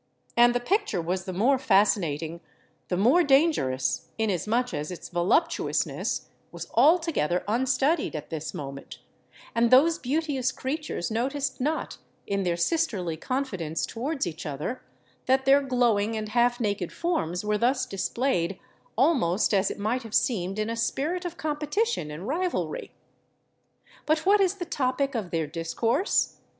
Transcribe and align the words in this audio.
And 0.35 0.55
the 0.55 0.59
picture 0.59 0.99
was 0.99 1.25
the 1.25 1.31
more 1.31 1.59
fascinating—the 1.59 2.97
more 2.97 3.21
dangerous, 3.21 4.07
inasmuch 4.17 4.73
as 4.73 4.89
its 4.89 5.09
voluptuousness 5.09 6.27
was 6.51 6.65
altogether 6.73 7.43
unstudied 7.47 8.15
at 8.15 8.31
this 8.31 8.51
moment, 8.51 8.97
and 9.53 9.69
those 9.69 9.99
beauteous 9.99 10.51
creatures 10.51 11.11
noticed 11.11 11.61
not, 11.61 11.99
in 12.25 12.41
their 12.41 12.57
sisterly 12.57 13.15
confidence 13.15 13.85
towards 13.85 14.25
each 14.25 14.47
other, 14.47 14.81
that 15.27 15.45
their 15.45 15.61
glowing 15.61 16.17
and 16.17 16.29
half 16.29 16.59
naked 16.59 16.91
forms 16.91 17.45
were 17.45 17.59
thus 17.59 17.85
displayed 17.85 18.57
almost 18.97 19.53
as 19.53 19.69
it 19.69 19.77
might 19.77 20.01
have 20.01 20.15
seemed 20.15 20.57
in 20.57 20.67
a 20.71 20.75
spirit 20.75 21.25
of 21.25 21.37
competition 21.37 22.09
and 22.09 22.27
rivalry. 22.27 22.91
But 24.07 24.25
what 24.25 24.41
is 24.41 24.55
the 24.55 24.65
topic 24.65 25.13
of 25.13 25.29
their 25.29 25.45
discourse? 25.45 26.37